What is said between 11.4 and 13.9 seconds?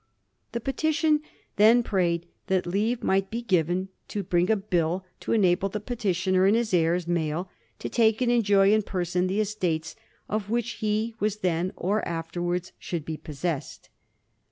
then or afterwards should be possessed.